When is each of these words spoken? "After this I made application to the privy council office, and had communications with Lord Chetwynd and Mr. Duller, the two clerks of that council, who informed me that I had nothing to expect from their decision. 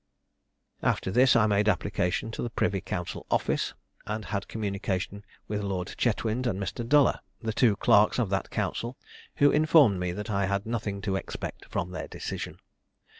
"After 0.81 1.11
this 1.11 1.35
I 1.35 1.45
made 1.45 1.69
application 1.69 2.31
to 2.31 2.41
the 2.41 2.49
privy 2.49 2.81
council 2.81 3.27
office, 3.29 3.75
and 4.07 4.25
had 4.25 4.47
communications 4.47 5.23
with 5.47 5.61
Lord 5.61 5.93
Chetwynd 5.95 6.47
and 6.47 6.59
Mr. 6.59 6.83
Duller, 6.89 7.19
the 7.39 7.53
two 7.53 7.75
clerks 7.75 8.17
of 8.17 8.31
that 8.31 8.49
council, 8.49 8.97
who 9.35 9.51
informed 9.51 9.99
me 9.99 10.11
that 10.11 10.31
I 10.31 10.47
had 10.47 10.65
nothing 10.65 11.01
to 11.03 11.17
expect 11.17 11.65
from 11.65 11.91
their 11.91 12.07
decision. 12.07 12.57